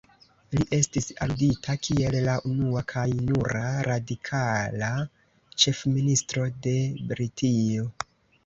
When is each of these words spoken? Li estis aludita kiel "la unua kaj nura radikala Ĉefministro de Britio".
Li 0.53 0.63
estis 0.75 1.07
aludita 1.25 1.75
kiel 1.87 2.17
"la 2.27 2.37
unua 2.51 2.83
kaj 2.93 3.05
nura 3.27 3.63
radikala 3.89 4.91
Ĉefministro 5.65 6.51
de 6.67 6.75
Britio". 7.13 7.89